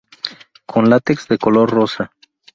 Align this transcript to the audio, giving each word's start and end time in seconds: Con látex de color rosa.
Con 0.65 0.89
látex 0.89 1.27
de 1.27 1.37
color 1.37 1.69
rosa. 1.69 2.11